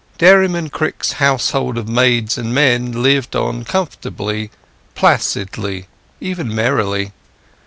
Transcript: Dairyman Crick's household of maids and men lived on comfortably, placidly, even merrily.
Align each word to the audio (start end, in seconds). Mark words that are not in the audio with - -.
Dairyman 0.17 0.69
Crick's 0.71 1.11
household 1.11 1.77
of 1.77 1.87
maids 1.87 2.35
and 2.35 2.55
men 2.55 3.03
lived 3.03 3.35
on 3.35 3.63
comfortably, 3.63 4.49
placidly, 4.95 5.85
even 6.19 6.55
merrily. 6.55 7.11